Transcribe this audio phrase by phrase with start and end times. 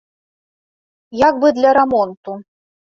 [1.27, 2.31] Як бы для рамонту.